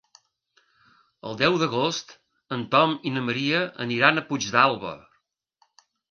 [1.31, 2.15] El deu d'agost
[2.57, 4.95] en Tom i na Maria aniran a Puigdàlber.